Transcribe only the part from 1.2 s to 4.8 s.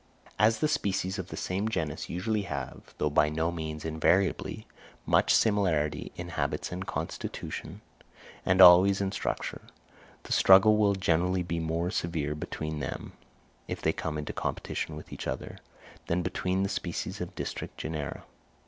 the same genus usually have, though by no means invariably,